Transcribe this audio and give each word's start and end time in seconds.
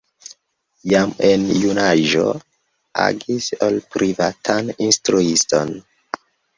Jam 0.93 1.13
en 1.27 1.45
junaĝo 1.65 2.25
agis 3.05 3.53
ol 3.69 3.81
privatan 3.95 4.77
instruiston. 4.91 5.81